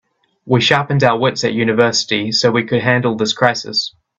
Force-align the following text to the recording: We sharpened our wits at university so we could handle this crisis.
We 0.47 0.61
sharpened 0.61 1.03
our 1.03 1.15
wits 1.15 1.43
at 1.43 1.53
university 1.53 2.31
so 2.31 2.49
we 2.49 2.63
could 2.63 2.81
handle 2.81 3.15
this 3.15 3.33
crisis. 3.33 3.93